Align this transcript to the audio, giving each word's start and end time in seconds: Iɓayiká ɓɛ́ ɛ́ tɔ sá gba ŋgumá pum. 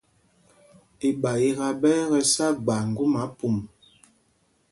Iɓayiká 1.09 1.67
ɓɛ́ 1.81 1.95
ɛ́ 2.03 2.07
tɔ 2.09 2.17
sá 2.33 2.45
gba 2.63 2.75
ŋgumá 2.89 3.23
pum. 3.37 3.55